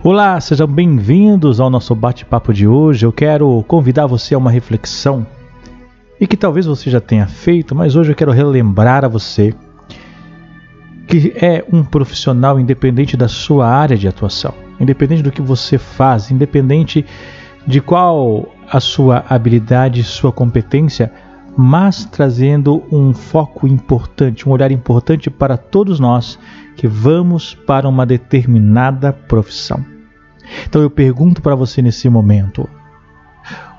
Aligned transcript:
Olá, 0.00 0.40
sejam 0.40 0.68
bem-vindos 0.68 1.58
ao 1.58 1.68
nosso 1.68 1.92
bate-papo 1.92 2.54
de 2.54 2.68
hoje. 2.68 3.04
Eu 3.04 3.12
quero 3.12 3.64
convidar 3.66 4.06
você 4.06 4.32
a 4.32 4.38
uma 4.38 4.48
reflexão 4.48 5.26
e 6.20 6.26
que 6.26 6.36
talvez 6.36 6.66
você 6.66 6.88
já 6.88 7.00
tenha 7.00 7.26
feito, 7.26 7.74
mas 7.74 7.96
hoje 7.96 8.12
eu 8.12 8.14
quero 8.14 8.30
relembrar 8.30 9.04
a 9.04 9.08
você 9.08 9.52
que 11.08 11.32
é 11.34 11.64
um 11.72 11.82
profissional 11.82 12.60
independente 12.60 13.16
da 13.16 13.26
sua 13.26 13.66
área 13.66 13.96
de 13.96 14.06
atuação, 14.06 14.54
independente 14.78 15.22
do 15.22 15.32
que 15.32 15.42
você 15.42 15.78
faz, 15.78 16.30
independente 16.30 17.04
de 17.66 17.80
qual 17.80 18.48
a 18.70 18.78
sua 18.78 19.24
habilidade, 19.28 20.04
sua 20.04 20.30
competência, 20.30 21.12
mas 21.56 22.04
trazendo 22.04 22.84
um 22.92 23.12
foco 23.12 23.66
importante, 23.66 24.48
um 24.48 24.52
olhar 24.52 24.70
importante 24.70 25.28
para 25.28 25.56
todos 25.56 25.98
nós 25.98 26.38
que 26.76 26.86
vamos 26.86 27.52
para 27.52 27.88
uma 27.88 28.06
determinada 28.06 29.12
profissão. 29.12 29.97
Então 30.66 30.82
eu 30.82 30.90
pergunto 30.90 31.42
para 31.42 31.54
você 31.54 31.82
nesse 31.82 32.08
momento: 32.08 32.68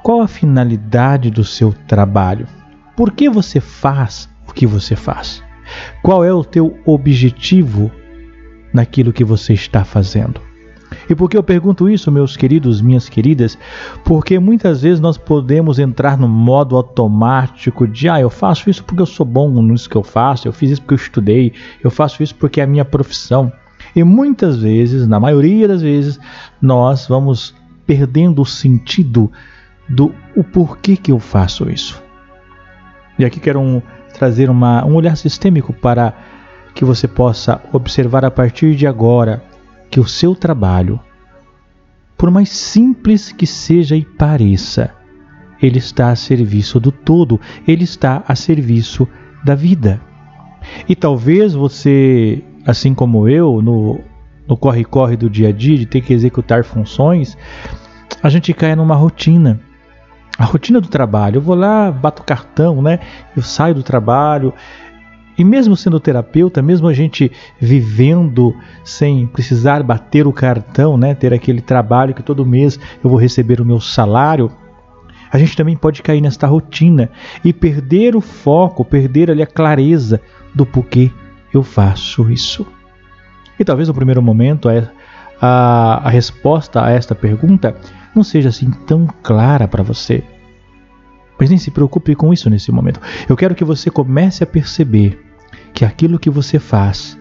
qual 0.03 0.21
a 0.21 0.27
finalidade 0.27 1.29
do 1.29 1.43
seu 1.43 1.73
trabalho? 1.87 2.47
Por 2.95 3.11
que 3.11 3.29
você 3.29 3.59
faz 3.59 4.29
o 4.47 4.53
que 4.53 4.65
você 4.65 4.95
faz? 4.95 5.43
Qual 6.01 6.23
é 6.23 6.33
o 6.33 6.43
teu 6.43 6.77
objetivo 6.85 7.91
naquilo 8.73 9.13
que 9.13 9.23
você 9.23 9.53
está 9.53 9.85
fazendo? 9.85 10.41
E 11.09 11.15
por 11.15 11.29
que 11.29 11.37
eu 11.37 11.43
pergunto 11.43 11.89
isso, 11.89 12.11
meus 12.11 12.35
queridos, 12.35 12.81
minhas 12.81 13.07
queridas? 13.07 13.57
Porque 14.03 14.39
muitas 14.39 14.81
vezes 14.81 14.99
nós 14.99 15.17
podemos 15.17 15.79
entrar 15.79 16.17
no 16.17 16.27
modo 16.27 16.75
automático 16.75 17.87
de, 17.87 18.09
ah, 18.09 18.19
eu 18.19 18.29
faço 18.29 18.69
isso 18.69 18.83
porque 18.83 19.01
eu 19.01 19.05
sou 19.05 19.25
bom 19.25 19.49
nisso 19.61 19.89
que 19.89 19.95
eu 19.95 20.03
faço, 20.03 20.47
eu 20.47 20.53
fiz 20.53 20.71
isso 20.71 20.81
porque 20.81 20.95
eu 20.95 21.03
estudei, 21.03 21.53
eu 21.83 21.91
faço 21.91 22.23
isso 22.23 22.35
porque 22.35 22.59
é 22.59 22.63
a 22.63 22.67
minha 22.67 22.85
profissão. 22.85 23.51
E 23.95 24.03
muitas 24.03 24.57
vezes, 24.57 25.07
na 25.07 25.19
maioria 25.19 25.67
das 25.67 25.81
vezes, 25.81 26.19
nós 26.61 27.07
vamos 27.07 27.55
perdendo 27.85 28.41
o 28.41 28.45
sentido 28.45 29.31
do 29.87 30.13
o 30.35 30.43
porquê 30.43 30.95
que 30.95 31.11
eu 31.11 31.19
faço 31.19 31.69
isso. 31.69 32.01
E 33.17 33.25
aqui 33.25 33.39
quero 33.39 33.59
um, 33.59 33.81
trazer 34.13 34.49
uma, 34.49 34.85
um 34.85 34.95
olhar 34.95 35.17
sistêmico 35.17 35.73
para 35.73 36.13
que 36.73 36.85
você 36.85 37.07
possa 37.07 37.61
observar 37.73 38.23
a 38.23 38.31
partir 38.31 38.75
de 38.75 38.85
agora 38.85 39.43
que 39.89 39.99
o 39.99 40.07
seu 40.07 40.35
trabalho, 40.35 40.99
por 42.17 42.29
mais 42.29 42.49
simples 42.49 43.31
que 43.31 43.47
seja 43.47 43.95
e 43.95 44.05
pareça, 44.05 44.91
ele 45.61 45.79
está 45.79 46.09
a 46.09 46.15
serviço 46.15 46.79
do 46.79 46.91
todo, 46.91 47.39
ele 47.67 47.83
está 47.83 48.23
a 48.27 48.35
serviço 48.35 49.07
da 49.43 49.55
vida. 49.55 49.99
E 50.87 50.95
talvez 50.95 51.53
você, 51.53 52.43
assim 52.65 52.93
como 52.93 53.27
eu, 53.27 53.61
no 53.61 54.57
corre-corre 54.57 55.15
do 55.15 55.29
dia 55.29 55.49
a 55.49 55.51
dia, 55.51 55.77
de 55.77 55.85
ter 55.85 56.01
que 56.01 56.13
executar 56.13 56.63
funções, 56.63 57.37
a 58.21 58.29
gente 58.29 58.53
cai 58.53 58.75
numa 58.75 58.95
rotina. 58.95 59.59
A 60.37 60.45
rotina 60.45 60.79
do 60.79 60.87
trabalho. 60.87 61.37
Eu 61.37 61.41
vou 61.41 61.55
lá, 61.55 61.91
bato 61.91 62.23
cartão, 62.23 62.81
né? 62.81 62.99
Eu 63.35 63.43
saio 63.43 63.75
do 63.75 63.83
trabalho, 63.83 64.53
e 65.39 65.43
mesmo 65.43 65.77
sendo 65.77 66.01
terapeuta, 66.01 66.61
mesmo 66.61 66.87
a 66.89 66.93
gente 66.93 67.31
vivendo 67.61 68.53
sem 68.83 69.25
precisar 69.25 69.81
bater 69.83 70.27
o 70.27 70.33
cartão, 70.33 70.97
né, 70.97 71.15
ter 71.15 71.33
aquele 71.33 71.61
trabalho 71.61 72.13
que 72.13 72.21
todo 72.21 72.45
mês 72.45 72.77
eu 73.01 73.09
vou 73.09 73.17
receber 73.17 73.61
o 73.61 73.65
meu 73.65 73.79
salário, 73.79 74.51
a 75.31 75.37
gente 75.37 75.55
também 75.55 75.77
pode 75.77 76.03
cair 76.03 76.19
nesta 76.19 76.45
rotina 76.45 77.09
e 77.41 77.53
perder 77.53 78.17
o 78.17 78.21
foco, 78.21 78.83
perder 78.83 79.31
ali 79.31 79.41
a 79.41 79.47
clareza 79.47 80.19
do 80.53 80.65
porquê 80.65 81.09
eu 81.53 81.63
faço 81.63 82.29
isso. 82.29 82.65
E 83.59 83.65
talvez 83.65 83.87
no 83.87 83.93
primeiro 83.93 84.21
momento 84.21 84.69
a, 84.69 84.89
a, 85.41 86.07
a 86.07 86.09
resposta 86.09 86.83
a 86.83 86.91
esta 86.91 87.13
pergunta 87.13 87.75
não 88.15 88.23
seja 88.23 88.49
assim 88.49 88.71
tão 88.71 89.07
clara 89.21 89.67
para 89.67 89.83
você. 89.83 90.23
Mas 91.39 91.49
nem 91.49 91.57
se 91.57 91.71
preocupe 91.71 92.15
com 92.15 92.33
isso 92.33 92.49
nesse 92.49 92.71
momento. 92.71 92.99
Eu 93.27 93.35
quero 93.35 93.55
que 93.55 93.63
você 93.63 93.89
comece 93.89 94.43
a 94.43 94.47
perceber 94.47 95.25
que 95.73 95.85
aquilo 95.85 96.19
que 96.19 96.29
você 96.29 96.59
faz 96.59 97.17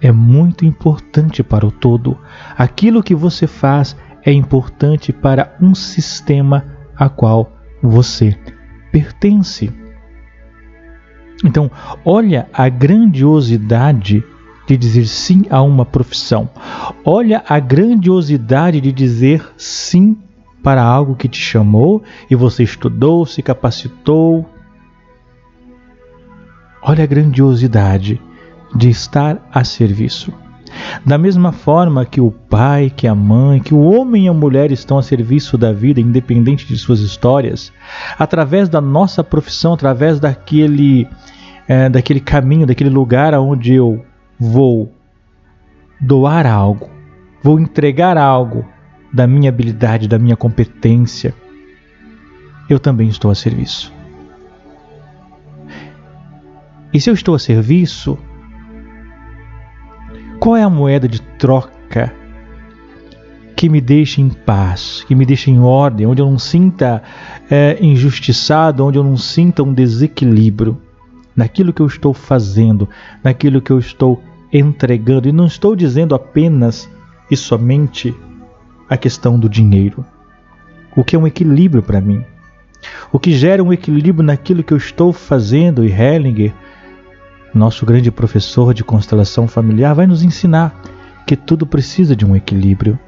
é 0.00 0.12
muito 0.12 0.64
importante 0.64 1.42
para 1.42 1.66
o 1.66 1.70
todo. 1.70 2.16
Aquilo 2.56 3.02
que 3.02 3.14
você 3.14 3.46
faz 3.46 3.96
é 4.24 4.32
importante 4.32 5.12
para 5.12 5.56
um 5.60 5.74
sistema 5.74 6.64
a 6.96 7.08
qual 7.08 7.52
você 7.82 8.36
pertence. 8.92 9.79
Então, 11.44 11.70
olha 12.04 12.48
a 12.52 12.68
grandiosidade 12.68 14.22
de 14.66 14.76
dizer 14.76 15.06
sim 15.06 15.44
a 15.50 15.62
uma 15.62 15.84
profissão. 15.84 16.48
Olha 17.04 17.42
a 17.48 17.58
grandiosidade 17.58 18.80
de 18.80 18.92
dizer 18.92 19.44
sim 19.56 20.16
para 20.62 20.82
algo 20.82 21.16
que 21.16 21.28
te 21.28 21.40
chamou 21.40 22.02
e 22.30 22.34
você 22.34 22.62
estudou, 22.62 23.24
se 23.24 23.42
capacitou, 23.42 24.46
Olha 26.82 27.04
a 27.04 27.06
grandiosidade 27.06 28.20
de 28.74 28.88
estar 28.88 29.46
a 29.52 29.62
serviço. 29.64 30.32
Da 31.04 31.18
mesma 31.18 31.52
forma 31.52 32.06
que 32.06 32.20
o 32.20 32.30
pai, 32.30 32.90
que 32.94 33.06
a 33.06 33.14
mãe, 33.14 33.60
que 33.60 33.74
o 33.74 33.82
homem 33.82 34.24
e 34.24 34.28
a 34.28 34.32
mulher 34.32 34.72
estão 34.72 34.96
a 34.96 35.02
serviço 35.02 35.58
da 35.58 35.72
vida, 35.72 36.00
independente 36.00 36.66
de 36.66 36.78
suas 36.78 37.00
histórias, 37.00 37.70
através 38.18 38.68
da 38.68 38.80
nossa 38.80 39.22
profissão, 39.22 39.74
através 39.74 40.18
daquele, 40.18 41.06
é, 41.70 41.88
daquele 41.88 42.18
caminho, 42.18 42.66
daquele 42.66 42.90
lugar 42.90 43.32
aonde 43.32 43.72
eu 43.72 44.04
vou 44.36 44.92
doar 46.00 46.44
algo, 46.44 46.90
vou 47.44 47.60
entregar 47.60 48.18
algo 48.18 48.66
da 49.12 49.24
minha 49.24 49.50
habilidade, 49.50 50.08
da 50.08 50.18
minha 50.18 50.34
competência, 50.34 51.32
eu 52.68 52.80
também 52.80 53.08
estou 53.08 53.30
a 53.30 53.36
serviço. 53.36 53.92
E 56.92 57.00
se 57.00 57.08
eu 57.08 57.14
estou 57.14 57.36
a 57.36 57.38
serviço, 57.38 58.18
qual 60.40 60.56
é 60.56 60.64
a 60.64 60.70
moeda 60.70 61.06
de 61.06 61.22
troca 61.22 62.12
que 63.54 63.68
me 63.68 63.80
deixe 63.80 64.20
em 64.20 64.28
paz, 64.28 65.04
que 65.06 65.14
me 65.14 65.24
deixe 65.24 65.52
em 65.52 65.60
ordem, 65.60 66.04
onde 66.04 66.20
eu 66.20 66.28
não 66.28 66.36
sinta 66.36 67.00
é, 67.48 67.78
injustiçado, 67.80 68.84
onde 68.84 68.98
eu 68.98 69.04
não 69.04 69.16
sinta 69.16 69.62
um 69.62 69.72
desequilíbrio 69.72 70.89
naquilo 71.34 71.72
que 71.72 71.82
eu 71.82 71.86
estou 71.86 72.12
fazendo, 72.12 72.88
naquilo 73.22 73.60
que 73.60 73.70
eu 73.70 73.78
estou 73.78 74.22
entregando? 74.52 75.28
E 75.28 75.32
não 75.32 75.46
estou 75.46 75.74
dizendo 75.76 76.14
apenas 76.14 76.88
e 77.30 77.36
somente 77.36 78.14
a 78.88 78.96
questão 78.96 79.38
do 79.38 79.48
dinheiro. 79.48 80.04
O 80.96 81.04
que 81.04 81.14
é 81.14 81.18
um 81.18 81.26
equilíbrio 81.26 81.82
para 81.82 82.00
mim? 82.00 82.24
O 83.12 83.18
que 83.18 83.32
gera 83.32 83.62
um 83.62 83.72
equilíbrio 83.72 84.24
naquilo 84.24 84.64
que 84.64 84.72
eu 84.72 84.78
estou 84.78 85.12
fazendo, 85.12 85.84
e 85.84 85.92
Hellinger 85.92 86.52
nosso 87.52 87.84
grande 87.84 88.10
professor 88.10 88.72
de 88.72 88.84
constelação 88.84 89.48
familiar 89.48 89.94
vai 89.94 90.06
nos 90.06 90.22
ensinar 90.22 90.80
que 91.26 91.36
tudo 91.36 91.66
precisa 91.66 92.14
de 92.14 92.24
um 92.24 92.36
equilíbrio. 92.36 92.98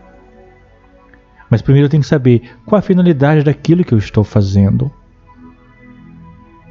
Mas 1.48 1.62
primeiro 1.62 1.86
eu 1.86 1.90
tenho 1.90 2.02
que 2.02 2.08
saber 2.08 2.50
qual 2.66 2.78
a 2.78 2.82
finalidade 2.82 3.44
daquilo 3.44 3.84
que 3.84 3.94
eu 3.94 3.98
estou 3.98 4.24
fazendo. 4.24 4.90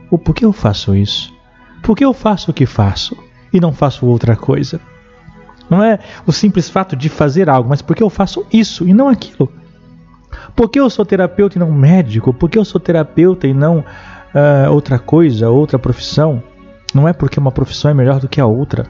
O 0.09 0.17
porquê 0.17 0.43
eu 0.43 0.51
faço 0.51 0.95
isso? 0.95 1.33
Por 1.81 1.95
que 1.95 2.05
eu 2.05 2.13
faço 2.13 2.51
o 2.51 2.53
que 2.53 2.65
faço 2.65 3.17
e 3.51 3.59
não 3.59 3.73
faço 3.73 4.05
outra 4.05 4.35
coisa? 4.35 4.79
Não 5.69 5.83
é 5.83 5.99
o 6.27 6.31
simples 6.31 6.69
fato 6.69 6.95
de 6.95 7.07
fazer 7.07 7.49
algo, 7.49 7.69
mas 7.69 7.81
porque 7.81 8.03
eu 8.03 8.09
faço 8.09 8.45
isso 8.51 8.87
e 8.87 8.93
não 8.93 9.07
aquilo. 9.07 9.51
Por 10.55 10.69
que 10.69 10.79
eu 10.79 10.89
sou 10.89 11.05
terapeuta 11.05 11.57
e 11.57 11.59
não 11.59 11.71
médico? 11.71 12.33
Por 12.33 12.49
que 12.49 12.57
eu 12.57 12.65
sou 12.65 12.79
terapeuta 12.79 13.47
e 13.47 13.53
não 13.53 13.79
uh, 13.79 14.71
outra 14.71 14.99
coisa, 14.99 15.49
outra 15.49 15.79
profissão? 15.79 16.43
Não 16.93 17.07
é 17.07 17.13
porque 17.13 17.39
uma 17.39 17.51
profissão 17.51 17.89
é 17.89 17.93
melhor 17.93 18.19
do 18.19 18.27
que 18.27 18.41
a 18.41 18.45
outra. 18.45 18.85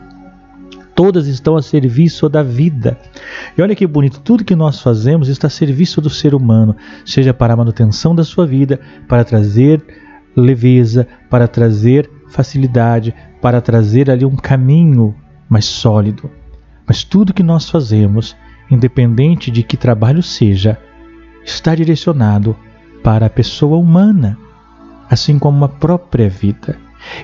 Todas 0.95 1.27
estão 1.27 1.55
a 1.55 1.61
serviço 1.61 2.27
da 2.27 2.43
vida. 2.43 2.97
E 3.57 3.61
olha 3.61 3.75
que 3.75 3.87
bonito, 3.87 4.19
tudo 4.19 4.43
que 4.43 4.55
nós 4.55 4.81
fazemos 4.81 5.29
está 5.29 5.47
a 5.47 5.51
serviço 5.51 6.01
do 6.01 6.09
ser 6.09 6.33
humano, 6.33 6.75
seja 7.05 7.33
para 7.33 7.53
a 7.53 7.57
manutenção 7.57 8.13
da 8.13 8.23
sua 8.23 8.45
vida, 8.45 8.79
para 9.07 9.23
trazer 9.23 9.83
leveza, 10.35 11.07
para 11.29 11.47
trazer 11.47 12.09
facilidade, 12.31 13.13
para 13.41 13.61
trazer 13.61 14.09
ali 14.09 14.25
um 14.25 14.35
caminho 14.35 15.15
mais 15.47 15.65
sólido. 15.65 16.29
Mas 16.87 17.03
tudo 17.03 17.33
que 17.33 17.43
nós 17.43 17.69
fazemos, 17.69 18.35
independente 18.69 19.51
de 19.51 19.63
que 19.63 19.77
trabalho 19.77 20.23
seja, 20.23 20.77
está 21.43 21.75
direcionado 21.75 22.55
para 23.03 23.25
a 23.25 23.29
pessoa 23.29 23.77
humana, 23.77 24.37
assim 25.09 25.37
como 25.37 25.65
a 25.65 25.69
própria 25.69 26.29
vida. 26.29 26.77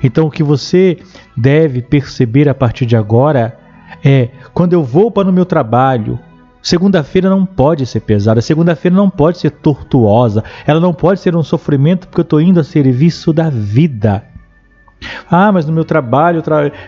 Então, 0.04 0.28
o 0.28 0.32
que 0.32 0.44
você 0.44 0.98
deve 1.36 1.82
perceber 1.82 2.50
a 2.50 2.54
partir 2.54 2.86
de 2.86 2.96
agora 2.96 3.58
é: 4.04 4.30
quando 4.54 4.74
eu 4.74 4.84
vou 4.84 5.12
para 5.12 5.30
o 5.30 5.34
meu 5.34 5.46
trabalho, 5.46 6.20
segunda-feira 6.62 7.30
não 7.30 7.46
pode 7.46 7.86
ser 7.86 8.02
pesada, 8.02 8.42
segunda-feira 8.42 8.96
não 8.96 9.10
pode 9.10 9.38
ser 9.38 9.52
tortuosa, 9.52 10.44
ela 10.66 10.80
não 10.80 10.94
pode 10.94 11.20
ser 11.20 11.36
um 11.36 11.44
sofrimento 11.44 12.08
porque 12.08 12.22
eu 12.22 12.24
estou 12.24 12.42
indo 12.42 12.60
a 12.60 12.64
serviço 12.64 13.32
da 13.32 13.50
vida. 13.50 14.24
Ah, 15.30 15.52
mas 15.52 15.66
no 15.66 15.74
meu 15.74 15.86
trabalho 15.86 16.42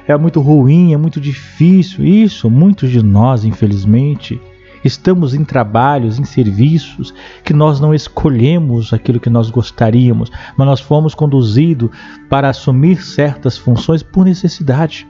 é 0.07 0.17
muito 0.17 0.41
ruim, 0.41 0.93
é 0.93 0.97
muito 0.97 1.19
difícil. 1.19 2.03
Isso, 2.03 2.49
muitos 2.49 2.89
de 2.89 3.03
nós, 3.03 3.45
infelizmente, 3.45 4.41
Estamos 4.83 5.33
em 5.33 5.43
trabalhos, 5.43 6.19
em 6.19 6.23
serviços 6.23 7.13
que 7.43 7.53
nós 7.53 7.79
não 7.79 7.93
escolhemos 7.93 8.93
aquilo 8.93 9.19
que 9.19 9.29
nós 9.29 9.49
gostaríamos, 9.49 10.31
mas 10.55 10.67
nós 10.67 10.79
fomos 10.79 11.13
conduzidos 11.13 11.89
para 12.29 12.49
assumir 12.49 13.03
certas 13.03 13.57
funções 13.57 14.01
por 14.01 14.25
necessidade. 14.25 15.07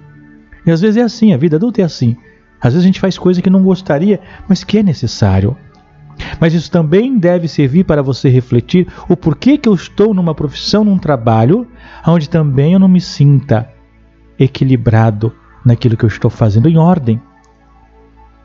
E 0.66 0.72
às 0.72 0.82
vezes 0.82 0.98
é 0.98 1.02
assim, 1.04 1.34
a 1.34 1.38
vida 1.38 1.58
adulta 1.58 1.82
é 1.82 1.86
assim. 1.86 2.18
Às 2.60 2.74
vezes 2.74 2.84
a 2.84 2.88
gente 2.88 3.00
faz 3.00 3.18
coisa 3.18 3.42
que 3.42 3.50
não 3.50 3.64
gostaria, 3.64 4.20
mas 4.48 4.64
que 4.64 4.80
é 4.80 4.84
necessário. 4.84 5.56
Mas 6.40 6.54
isso 6.54 6.72
também 6.72 7.18
deve 7.18 7.48
servir 7.48 7.84
para 7.84 8.02
você 8.02 8.30
refletir 8.30 8.88
o 9.08 9.16
porquê 9.16 9.58
que 9.58 9.68
eu 9.68 9.74
estou 9.74 10.14
numa 10.14 10.36
profissão, 10.36 10.84
num 10.84 10.98
trabalho, 10.98 11.68
onde 12.06 12.30
também 12.30 12.74
eu 12.74 12.80
não 12.80 12.88
me 12.88 13.02
sinta 13.02 13.70
equilibrado 14.38 15.34
naquilo 15.66 15.98
que 15.98 16.06
eu 16.06 16.10
estou 16.10 16.32
fazendo 16.32 16.70
em 16.70 16.78
ordem. 16.78 17.22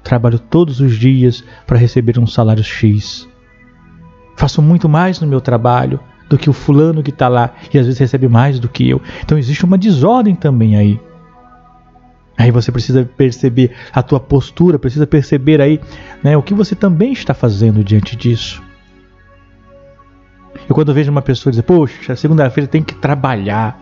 Trabalho 0.03 0.39
todos 0.39 0.81
os 0.81 0.97
dias 0.97 1.45
para 1.67 1.79
receber 1.79 2.19
um 2.19 2.27
salário 2.27 2.63
X. 2.63 3.29
Faço 4.37 4.61
muito 4.61 4.89
mais 4.89 5.21
no 5.21 5.27
meu 5.27 5.41
trabalho 5.41 6.01
do 6.29 6.37
que 6.37 6.51
o 6.51 6.53
fulano 6.53 7.03
que 7.03 7.11
está 7.11 7.29
lá 7.29 7.55
e 7.73 7.79
às 7.79 7.87
vezes 7.87 8.01
recebe 8.01 8.29
mais 8.29 8.59
do 8.59 8.69
que 8.69 8.89
eu. 8.89 9.01
Então 9.23 9.39
existe 9.39 9.65
uma 9.65 9.79
desordem 9.79 10.35
também 10.35 10.77
aí. 10.77 11.01
Aí 12.37 12.51
você 12.51 12.73
precisa 12.73 13.09
perceber 13.17 13.73
a 13.93 14.03
tua 14.03 14.19
postura, 14.19 14.79
precisa 14.79 15.07
perceber 15.07 15.61
aí 15.61 15.81
né, 16.23 16.37
o 16.37 16.43
que 16.43 16.53
você 16.53 16.75
também 16.75 17.13
está 17.13 17.33
fazendo 17.33 17.85
diante 17.85 18.17
disso. 18.17 18.63
Eu 20.69 20.75
quando 20.75 20.95
vejo 20.95 21.11
uma 21.11 21.23
pessoa 21.23 21.51
dizer, 21.51 21.63
poxa, 21.63 22.17
segunda-feira 22.17 22.67
tem 22.67 22.83
que 22.83 22.95
trabalhar. 22.95 23.81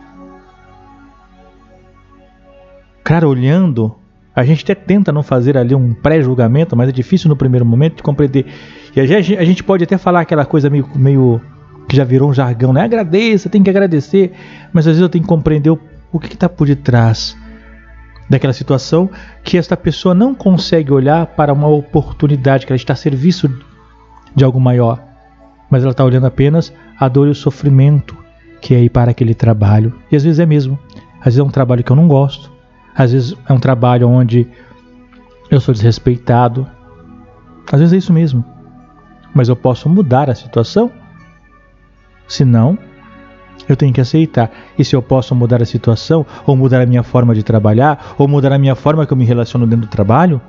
Cara, 3.02 3.26
olhando 3.26 3.96
a 4.34 4.44
gente 4.44 4.62
até 4.64 4.74
tenta 4.74 5.12
não 5.12 5.22
fazer 5.22 5.58
ali 5.58 5.74
um 5.74 5.92
pré-julgamento, 5.92 6.74
mas 6.74 6.88
é 6.88 6.92
difícil 6.92 7.28
no 7.28 7.36
primeiro 7.36 7.66
momento 7.66 7.96
de 7.96 8.02
compreender. 8.02 8.46
E 8.96 9.00
a 9.00 9.20
gente, 9.20 9.62
pode 9.62 9.84
até 9.84 9.98
falar 9.98 10.20
aquela 10.20 10.46
coisa 10.46 10.70
meio, 10.70 10.88
meio 10.94 11.40
que 11.86 11.94
já 11.94 12.04
virou 12.04 12.30
um 12.30 12.34
jargão, 12.34 12.72
né? 12.72 12.82
Agradeça, 12.82 13.50
tem 13.50 13.62
que 13.62 13.68
agradecer, 13.68 14.32
mas 14.72 14.86
às 14.86 14.92
vezes 14.92 15.02
eu 15.02 15.08
tenho 15.08 15.22
que 15.22 15.28
compreender 15.28 15.70
o 15.70 16.18
que 16.18 16.32
está 16.32 16.48
por 16.48 16.66
detrás 16.66 17.36
daquela 18.32 18.54
situação 18.54 19.10
que 19.44 19.58
esta 19.58 19.76
pessoa 19.76 20.14
não 20.14 20.34
consegue 20.34 20.90
olhar 20.90 21.26
para 21.26 21.52
uma 21.52 21.68
oportunidade, 21.68 22.64
que 22.64 22.72
ela 22.72 22.78
está 22.78 22.94
a 22.94 22.96
serviço 22.96 23.46
de 24.34 24.42
algo 24.42 24.58
maior, 24.58 24.98
mas 25.70 25.82
ela 25.82 25.90
está 25.90 26.02
olhando 26.02 26.26
apenas 26.26 26.72
a 26.98 27.08
dor 27.08 27.28
e 27.28 27.30
o 27.30 27.34
sofrimento 27.34 28.16
que 28.58 28.74
é 28.74 28.80
ir 28.80 28.88
para 28.88 29.10
aquele 29.10 29.34
trabalho. 29.34 29.92
E 30.10 30.16
às 30.16 30.24
vezes 30.24 30.38
é 30.38 30.46
mesmo. 30.46 30.78
Às 31.18 31.26
vezes 31.26 31.40
é 31.40 31.42
um 31.42 31.50
trabalho 31.50 31.84
que 31.84 31.92
eu 31.92 31.96
não 31.96 32.08
gosto, 32.08 32.50
às 32.96 33.12
vezes 33.12 33.36
é 33.46 33.52
um 33.52 33.60
trabalho 33.60 34.08
onde 34.08 34.48
eu 35.50 35.60
sou 35.60 35.74
desrespeitado. 35.74 36.66
Às 37.70 37.80
vezes 37.80 37.92
é 37.92 37.96
isso 37.98 38.14
mesmo. 38.14 38.42
Mas 39.34 39.50
eu 39.50 39.56
posso 39.56 39.90
mudar 39.90 40.30
a 40.30 40.34
situação? 40.34 40.90
Se 42.26 42.46
não, 42.46 42.78
eu 43.68 43.76
tenho 43.76 43.92
que 43.92 44.00
aceitar. 44.00 44.50
E 44.78 44.84
se 44.84 44.94
eu 44.94 45.02
posso 45.02 45.34
mudar 45.34 45.62
a 45.62 45.66
situação, 45.66 46.26
ou 46.46 46.56
mudar 46.56 46.80
a 46.80 46.86
minha 46.86 47.02
forma 47.02 47.34
de 47.34 47.42
trabalhar, 47.42 48.14
ou 48.18 48.26
mudar 48.28 48.52
a 48.52 48.58
minha 48.58 48.74
forma 48.74 49.06
que 49.06 49.12
eu 49.12 49.16
me 49.16 49.24
relaciono 49.24 49.66
dentro 49.66 49.86
do 49.86 49.90
trabalho? 49.90 50.40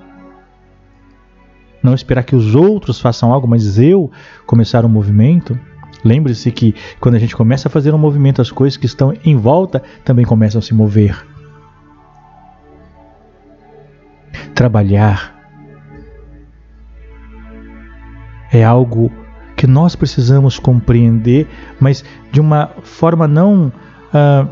Não 1.81 1.94
esperar 1.94 2.24
que 2.24 2.36
os 2.36 2.56
outros 2.56 3.00
façam 3.00 3.33
algo, 3.33 3.48
mas 3.48 3.77
eu 3.77 4.10
começar 4.45 4.86
um 4.86 4.89
movimento? 4.89 5.60
Lembre-se 6.04 6.51
que 6.51 6.75
quando 7.00 7.15
a 7.15 7.19
gente 7.19 7.36
começa 7.36 7.68
a 7.68 7.71
fazer 7.71 7.94
um 7.94 7.98
movimento, 7.98 8.42
as 8.42 8.51
coisas 8.51 8.77
que 8.77 8.86
estão 8.86 9.13
em 9.24 9.36
volta 9.36 9.81
também 10.04 10.25
começam 10.25 10.59
a 10.59 10.62
se 10.62 10.74
mover. 10.74 11.33
trabalhar 14.54 15.36
é 18.51 18.63
algo 18.63 19.12
que 19.63 19.68
nós 19.68 19.95
precisamos 19.95 20.60
compreender, 20.60 21.48
mas 21.80 22.04
de 22.33 22.42
uma 22.42 22.71
forma 22.83 23.30
não, 23.30 23.71
ah, 24.13 24.45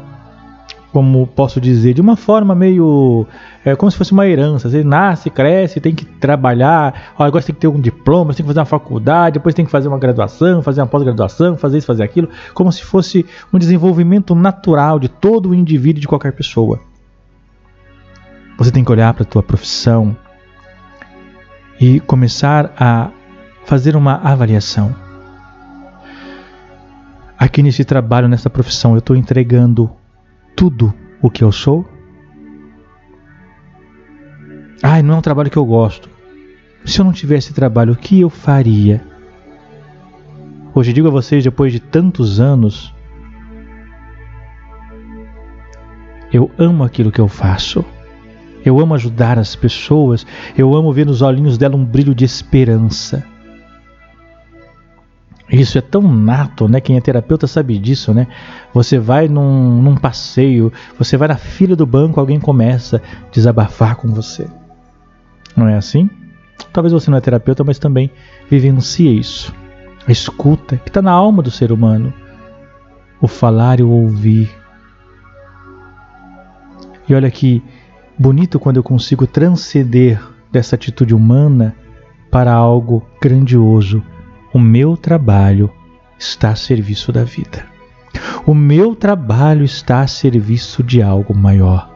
como 0.93 1.27
posso 1.27 1.59
dizer, 1.59 1.93
de 1.93 1.99
uma 1.99 2.15
forma 2.15 2.55
meio 2.55 3.27
é, 3.65 3.75
como 3.75 3.91
se 3.91 3.97
fosse 3.97 4.13
uma 4.13 4.25
herança. 4.25 4.69
Você 4.69 4.85
nasce, 4.85 5.29
cresce, 5.29 5.81
tem 5.81 5.93
que 5.93 6.05
trabalhar, 6.05 7.11
agora 7.19 7.41
você 7.41 7.47
tem 7.47 7.55
que 7.55 7.59
ter 7.59 7.67
um 7.67 7.81
diploma, 7.81 8.31
você 8.31 8.37
tem 8.37 8.45
que 8.45 8.47
fazer 8.47 8.61
uma 8.61 8.65
faculdade, 8.65 9.33
depois 9.33 9.53
tem 9.53 9.65
que 9.65 9.71
fazer 9.71 9.89
uma 9.89 9.99
graduação, 9.99 10.61
fazer 10.61 10.79
uma 10.79 10.87
pós-graduação, 10.87 11.57
fazer 11.57 11.79
isso, 11.79 11.87
fazer 11.87 12.03
aquilo, 12.03 12.29
como 12.53 12.71
se 12.71 12.81
fosse 12.81 13.25
um 13.51 13.59
desenvolvimento 13.59 14.33
natural 14.33 14.97
de 14.97 15.09
todo 15.09 15.49
o 15.49 15.53
indivíduo, 15.53 15.99
de 15.99 16.07
qualquer 16.07 16.31
pessoa. 16.31 16.79
Você 18.57 18.71
tem 18.71 18.81
que 18.81 18.91
olhar 18.93 19.13
para 19.13 19.23
a 19.23 19.25
tua 19.25 19.43
profissão 19.43 20.15
e 21.81 21.99
começar 21.99 22.73
a 22.79 23.11
fazer 23.65 23.95
uma 23.95 24.15
avaliação. 24.15 24.95
Aqui 27.41 27.63
nesse 27.63 27.83
trabalho, 27.83 28.27
nessa 28.27 28.51
profissão, 28.51 28.91
eu 28.91 28.99
estou 28.99 29.15
entregando 29.15 29.89
tudo 30.55 30.93
o 31.19 31.27
que 31.27 31.43
eu 31.43 31.51
sou? 31.51 31.83
Ai, 34.83 35.01
não 35.01 35.15
é 35.15 35.17
um 35.17 35.21
trabalho 35.23 35.49
que 35.49 35.57
eu 35.57 35.65
gosto. 35.65 36.07
Se 36.85 37.01
eu 37.01 37.05
não 37.05 37.11
tivesse 37.11 37.51
trabalho, 37.51 37.93
o 37.93 37.95
que 37.95 38.21
eu 38.21 38.29
faria? 38.29 39.03
Hoje 40.75 40.93
digo 40.93 41.07
a 41.07 41.11
vocês, 41.11 41.43
depois 41.43 41.73
de 41.73 41.79
tantos 41.79 42.39
anos, 42.39 42.93
eu 46.31 46.51
amo 46.59 46.83
aquilo 46.83 47.11
que 47.11 47.19
eu 47.19 47.27
faço. 47.27 47.83
Eu 48.63 48.79
amo 48.79 48.93
ajudar 48.93 49.39
as 49.39 49.55
pessoas, 49.55 50.27
eu 50.55 50.75
amo 50.75 50.93
ver 50.93 51.07
nos 51.07 51.23
olhinhos 51.23 51.57
dela 51.57 51.75
um 51.75 51.83
brilho 51.83 52.13
de 52.13 52.23
esperança. 52.23 53.30
Isso 55.49 55.77
é 55.77 55.81
tão 55.81 56.01
nato, 56.01 56.67
né? 56.67 56.79
Quem 56.79 56.95
é 56.95 57.01
terapeuta 57.01 57.45
sabe 57.47 57.77
disso, 57.77 58.13
né? 58.13 58.27
Você 58.73 58.97
vai 58.97 59.27
num, 59.27 59.81
num 59.81 59.95
passeio, 59.95 60.71
você 60.97 61.17
vai 61.17 61.27
na 61.27 61.35
fila 61.35 61.75
do 61.75 61.85
banco, 61.85 62.19
alguém 62.19 62.39
começa 62.39 62.97
a 62.97 63.29
desabafar 63.31 63.95
com 63.95 64.07
você. 64.07 64.47
Não 65.55 65.67
é 65.67 65.75
assim? 65.75 66.09
Talvez 66.71 66.93
você 66.93 67.11
não 67.11 67.17
é 67.17 67.21
terapeuta, 67.21 67.63
mas 67.63 67.79
também 67.79 68.09
vivencie 68.49 69.17
isso. 69.17 69.53
A 70.07 70.11
escuta, 70.11 70.77
que 70.77 70.89
está 70.89 71.01
na 71.01 71.11
alma 71.11 71.43
do 71.43 71.51
ser 71.51 71.71
humano. 71.71 72.13
O 73.19 73.27
falar 73.27 73.79
e 73.79 73.83
o 73.83 73.89
ouvir. 73.89 74.49
E 77.09 77.13
olha 77.13 77.29
que 77.29 77.61
Bonito 78.21 78.59
quando 78.59 78.77
eu 78.77 78.83
consigo 78.83 79.25
transcender 79.25 80.21
dessa 80.51 80.75
atitude 80.75 81.11
humana 81.15 81.75
para 82.29 82.53
algo 82.53 83.03
grandioso. 83.19 84.03
O 84.53 84.59
meu 84.59 84.97
trabalho 84.97 85.71
está 86.17 86.49
a 86.49 86.55
serviço 86.55 87.11
da 87.11 87.23
vida. 87.23 87.65
O 88.45 88.53
meu 88.53 88.95
trabalho 88.95 89.63
está 89.63 90.01
a 90.01 90.07
serviço 90.07 90.83
de 90.83 91.01
algo 91.01 91.33
maior. 91.33 91.89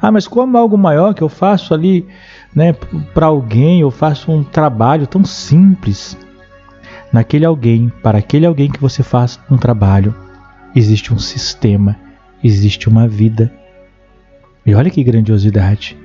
Ah, 0.00 0.10
mas 0.10 0.26
como 0.26 0.58
algo 0.58 0.76
maior 0.76 1.14
que 1.14 1.22
eu 1.22 1.28
faço 1.28 1.72
ali, 1.72 2.06
né, 2.54 2.72
para 3.14 3.26
alguém, 3.26 3.80
eu 3.80 3.90
faço 3.90 4.32
um 4.32 4.42
trabalho 4.42 5.06
tão 5.06 5.24
simples. 5.24 6.18
Naquele 7.12 7.44
alguém, 7.44 7.92
para 8.02 8.18
aquele 8.18 8.46
alguém 8.46 8.70
que 8.70 8.80
você 8.80 9.02
faz 9.02 9.38
um 9.48 9.56
trabalho, 9.56 10.14
existe 10.74 11.14
um 11.14 11.18
sistema, 11.18 11.96
existe 12.42 12.88
uma 12.88 13.06
vida, 13.06 13.52
e 14.64 14.74
olha 14.74 14.90
que 14.90 15.02
grandiosidade. 15.04 15.96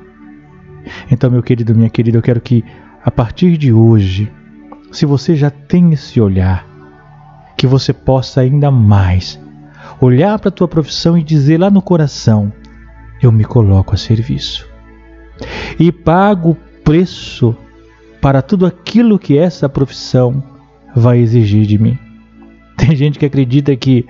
Então, 1.12 1.30
meu 1.30 1.44
querido, 1.44 1.76
minha 1.76 1.90
querida, 1.90 2.18
eu 2.18 2.22
quero 2.22 2.42
que 2.42 2.64
a 3.04 3.12
partir 3.12 3.58
de 3.58 3.72
hoje, 3.72 4.32
se 4.92 5.06
você 5.06 5.36
já 5.36 5.50
tem 5.50 5.94
esse 5.94 6.20
olhar, 6.20 6.66
que 7.58 7.68
você 7.68 7.92
possa 7.92 8.42
ainda 8.42 8.70
mais 8.70 9.40
olhar 10.00 10.38
para 10.40 10.50
a 10.50 10.52
tua 10.52 10.68
profissão 10.68 11.18
e 11.18 11.24
dizer 11.24 11.60
lá 11.60 11.70
no 11.70 11.82
coração: 11.82 12.52
eu 13.22 13.32
me 13.32 13.44
coloco 13.44 13.94
a 13.94 13.98
serviço. 13.98 14.68
E 15.80 15.92
pago 15.92 16.52
o 16.52 16.56
preço 16.84 17.56
para 18.22 18.42
tudo 18.42 18.66
aquilo 18.66 19.20
que 19.20 19.38
essa 19.38 19.70
profissão 19.70 20.44
vai 20.96 21.20
exigir 21.20 21.66
de 21.66 21.78
mim. 21.78 21.98
Tem 22.78 22.96
gente 22.96 23.20
que 23.20 23.26
acredita 23.26 23.76
que 23.76 24.06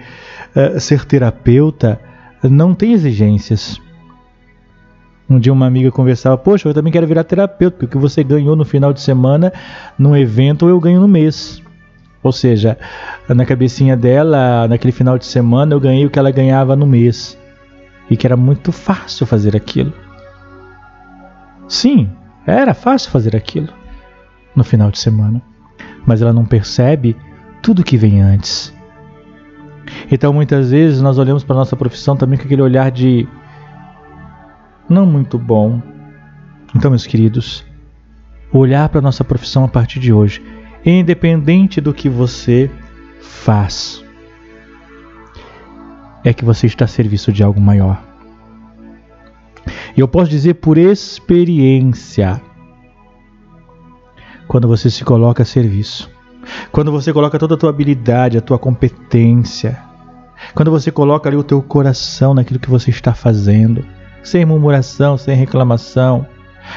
uh, 0.56 0.80
ser 0.80 1.06
terapeuta 1.06 2.00
não 2.44 2.74
tem 2.74 2.94
exigências. 2.94 3.82
Um 5.30 5.40
dia 5.40 5.52
uma 5.52 5.68
amiga 5.68 5.92
conversava, 5.92 6.38
poxa, 6.38 6.70
eu 6.70 6.74
também 6.74 6.92
quero 6.92 7.06
virar 7.06 7.24
terapeuta, 7.24 7.76
porque 7.76 7.86
o 7.86 7.90
que 7.90 7.98
você 7.98 8.24
ganhou 8.24 8.56
no 8.56 8.64
final 8.64 8.94
de 8.94 9.02
semana 9.02 9.52
num 10.00 10.16
evento 10.16 10.70
eu 10.70 10.80
ganho 10.80 11.02
no 11.02 11.08
mês. 11.08 11.62
Ou 12.24 12.32
seja, 12.32 12.78
na 13.28 13.46
cabecinha 13.46 13.96
dela, 13.96 14.68
naquele 14.68 14.92
final 14.92 15.18
de 15.18 15.26
semana, 15.26 15.74
eu 15.74 15.80
ganhei 15.80 16.06
o 16.06 16.10
que 16.10 16.18
ela 16.18 16.32
ganhava 16.32 16.76
no 16.76 16.86
mês. 16.86 17.38
E 18.10 18.16
que 18.16 18.26
era 18.26 18.38
muito 18.38 18.72
fácil 18.72 19.26
fazer 19.26 19.56
aquilo. 19.56 19.94
Sim, 21.68 22.10
era 22.46 22.74
fácil 22.74 23.12
fazer 23.12 23.36
aquilo 23.36 23.70
no 24.56 24.64
final 24.64 24.90
de 24.90 25.00
semana. 25.00 25.42
Mas 26.06 26.22
ela 26.22 26.32
não 26.32 26.46
percebe 26.46 27.16
tudo 27.62 27.84
que 27.84 27.98
vem 27.98 28.22
antes. 28.22 28.74
Então 30.12 30.34
muitas 30.34 30.72
vezes 30.72 31.02
nós 31.02 31.18
olhamos 31.18 31.44
para 31.44 31.56
a 31.56 31.60
nossa 31.60 31.76
profissão 31.76 32.16
também 32.16 32.38
com 32.38 32.46
aquele 32.46 32.62
olhar 32.62 32.92
de 32.92 33.28
não 34.90 35.06
muito 35.06 35.38
bom. 35.38 35.82
Então, 36.76 36.92
meus 36.92 37.06
queridos, 37.06 37.66
olhar 38.52 38.88
para 38.90 39.00
a 39.00 39.02
nossa 39.02 39.24
profissão 39.24 39.64
a 39.64 39.68
partir 39.68 40.00
de 40.00 40.12
hoje, 40.14 40.42
independente 40.86 41.82
do 41.82 41.94
que 41.94 42.10
você 42.10 42.70
faz, 43.22 44.04
é 46.24 46.34
que 46.34 46.46
você 46.46 46.68
está 46.68 46.86
a 46.86 46.88
serviço 46.88 47.32
de 47.32 47.44
algo 47.44 47.60
maior. 47.60 48.02
E 49.96 50.00
eu 50.00 50.08
posso 50.08 50.30
dizer 50.30 50.56
por 50.56 50.78
experiência, 50.78 52.42
quando 54.48 54.68
você 54.68 54.90
se 54.90 55.04
coloca 55.04 55.44
a 55.44 55.46
serviço, 55.46 56.10
quando 56.72 56.92
você 56.92 57.12
coloca 57.12 57.38
toda 57.38 57.56
a 57.56 57.58
tua 57.58 57.70
habilidade, 57.70 58.38
a 58.38 58.42
tua 58.42 58.58
competência, 58.58 59.78
quando 60.54 60.72
você 60.72 60.92
coloca 60.92 61.28
ali 61.28 61.36
o 61.36 61.44
teu 61.44 61.62
coração 61.62 62.34
naquilo 62.34 62.60
que 62.60 62.70
você 62.70 62.90
está 62.90 63.14
fazendo, 63.14 63.84
sem 64.28 64.46
murmuração, 64.46 65.18
sem 65.18 65.36
reclamação, 65.36 66.26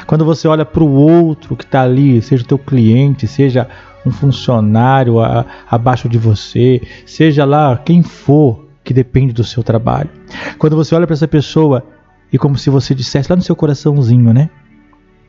quando 0.05 0.25
você 0.25 0.47
olha 0.47 0.65
para 0.65 0.83
o 0.83 0.91
outro 0.91 1.55
que 1.55 1.63
está 1.63 1.83
ali, 1.83 2.21
seja 2.21 2.43
teu 2.43 2.57
cliente, 2.57 3.27
seja 3.27 3.67
um 4.05 4.11
funcionário 4.11 5.19
a, 5.19 5.45
abaixo 5.69 6.09
de 6.09 6.17
você, 6.17 6.81
seja 7.05 7.45
lá 7.45 7.77
quem 7.77 8.01
for 8.01 8.67
que 8.83 8.93
depende 8.93 9.33
do 9.33 9.43
seu 9.43 9.63
trabalho. 9.63 10.09
Quando 10.57 10.75
você 10.75 10.95
olha 10.95 11.05
para 11.05 11.13
essa 11.13 11.27
pessoa 11.27 11.85
e 12.31 12.37
como 12.37 12.57
se 12.57 12.69
você 12.69 12.95
dissesse 12.95 13.29
lá 13.29 13.35
no 13.35 13.41
seu 13.41 13.55
coraçãozinho, 13.55 14.33
né? 14.33 14.49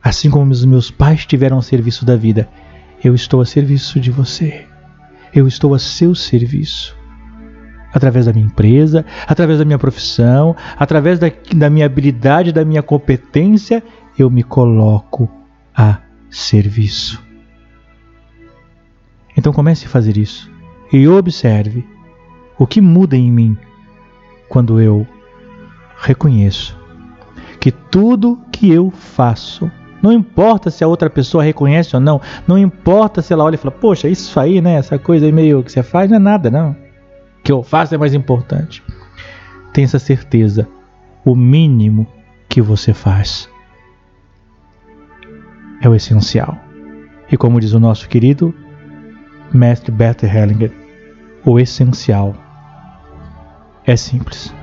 Assim 0.01 0.29
como 0.29 0.51
os 0.51 0.65
meus 0.65 0.89
pais 0.89 1.25
tiveram 1.25 1.57
a 1.57 1.61
serviço 1.61 2.03
da 2.03 2.15
vida, 2.15 2.49
eu 3.03 3.13
estou 3.13 3.41
a 3.41 3.45
serviço 3.45 3.99
de 3.99 4.11
você. 4.11 4.65
Eu 5.33 5.47
estou 5.47 5.73
a 5.73 5.79
seu 5.79 6.15
serviço. 6.15 6.95
Através 7.93 8.25
da 8.25 8.33
minha 8.33 8.45
empresa, 8.45 9.05
através 9.27 9.59
da 9.59 9.65
minha 9.65 9.77
profissão, 9.77 10.55
através 10.77 11.19
da, 11.19 11.31
da 11.55 11.69
minha 11.69 11.85
habilidade, 11.85 12.51
da 12.51 12.65
minha 12.65 12.81
competência, 12.81 13.83
eu 14.17 14.29
me 14.29 14.43
coloco 14.43 15.29
a 15.75 15.99
serviço. 16.29 17.23
Então 19.37 19.53
comece 19.53 19.85
a 19.85 19.89
fazer 19.89 20.17
isso 20.17 20.51
e 20.91 21.07
observe 21.07 21.85
o 22.57 22.67
que 22.67 22.81
muda 22.81 23.15
em 23.15 23.31
mim 23.31 23.57
quando 24.49 24.79
eu 24.79 25.07
reconheço 25.99 26.83
que 27.63 27.71
tudo 27.71 28.41
que 28.51 28.69
eu 28.69 28.91
faço, 28.91 29.71
não 30.01 30.11
importa 30.11 30.69
se 30.69 30.83
a 30.83 30.87
outra 30.87 31.09
pessoa 31.09 31.41
reconhece 31.41 31.95
ou 31.95 32.01
não, 32.01 32.19
não 32.45 32.57
importa 32.57 33.21
se 33.21 33.31
ela 33.31 33.45
olha 33.45 33.55
e 33.55 33.57
fala, 33.57 33.71
poxa, 33.71 34.09
isso 34.09 34.37
aí, 34.37 34.59
né, 34.59 34.73
essa 34.73 34.99
coisa 34.99 35.25
aí 35.25 35.31
meio 35.31 35.63
que 35.63 35.71
você 35.71 35.81
faz 35.81 36.09
não 36.09 36.17
é 36.17 36.19
nada, 36.19 36.51
não. 36.51 36.75
Que 37.43 37.51
eu 37.51 37.61
faço 37.61 37.93
é 37.93 37.97
mais 37.97 38.13
importante. 38.13 38.83
Tenha 39.73 39.85
essa 39.85 39.99
certeza, 39.99 40.67
o 41.25 41.35
mínimo 41.35 42.07
que 42.47 42.61
você 42.61 42.93
faz 42.93 43.49
é 45.81 45.89
o 45.89 45.95
essencial. 45.95 46.57
E 47.31 47.35
como 47.35 47.59
diz 47.59 47.73
o 47.73 47.79
nosso 47.79 48.07
querido 48.07 48.53
mestre 49.53 49.91
Bert 49.91 50.23
Hellinger, 50.23 50.71
o 51.45 51.59
essencial 51.59 52.35
é 53.85 53.95
simples. 53.95 54.53